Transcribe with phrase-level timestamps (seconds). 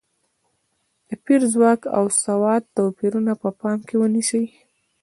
[1.09, 4.45] د پېر ځواک او سواد توپیرونه په پام کې ونیسي.